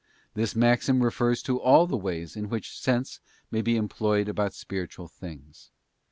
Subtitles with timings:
[0.33, 3.19] This maxim refers to all the ways in which sense
[3.51, 5.69] may be employed about spiritual things.